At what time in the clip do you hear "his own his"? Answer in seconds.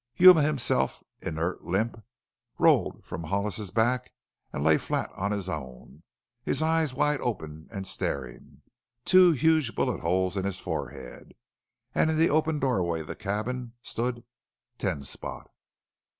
5.31-6.63